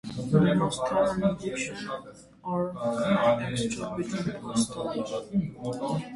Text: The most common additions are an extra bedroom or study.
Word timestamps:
The 0.31 0.55
most 0.55 0.83
common 0.85 1.23
additions 1.25 1.87
are 2.43 2.69
an 2.71 3.53
extra 3.53 3.95
bedroom 3.95 4.43
or 4.43 4.57
study. 4.57 6.07